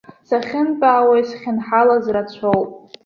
[0.27, 2.69] Сахьынтәаауа исхьынҳалаз рацәоуп.